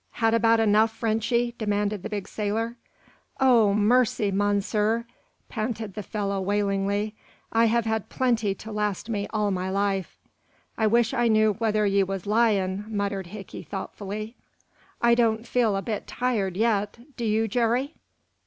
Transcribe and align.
"Had 0.13 0.33
about 0.33 0.59
enough, 0.59 0.89
Frenchy?" 0.91 1.53
demanded 1.59 2.01
the 2.01 2.09
big 2.09 2.27
sailor. 2.27 2.75
"Oh, 3.39 3.71
mercy, 3.75 4.31
monsieur!" 4.31 5.05
panted 5.47 5.93
the 5.93 6.01
fellow 6.01 6.41
wailingly. 6.41 7.13
"I 7.51 7.65
have 7.65 7.85
had 7.85 8.09
much 8.09 8.09
plenty 8.09 8.55
to 8.55 8.71
last 8.71 9.09
me 9.11 9.27
all 9.29 9.51
my 9.51 9.69
life." 9.69 10.17
"I 10.75 10.87
wish 10.87 11.13
I 11.13 11.27
knew 11.27 11.53
whether 11.53 11.85
ye 11.85 12.01
was 12.01 12.25
lyin'," 12.25 12.85
muttered 12.87 13.27
Hickey, 13.27 13.61
thoughtfully. 13.61 14.35
"I 15.03 15.13
don't 15.13 15.45
feel 15.45 15.75
a 15.75 15.83
bit 15.83 16.07
tired, 16.07 16.57
yet. 16.57 16.97
Do 17.15 17.23
you, 17.23 17.47
Jerry?" 17.47 17.93